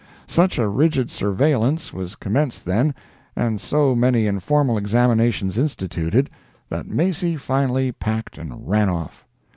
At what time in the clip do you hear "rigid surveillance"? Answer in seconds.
0.67-1.93